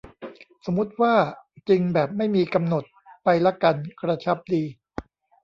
[0.65, 1.13] สมมติว่า
[1.69, 2.83] จริงแบบไม่มีกำหนด
[3.23, 4.63] ไปละกัน กระชับดี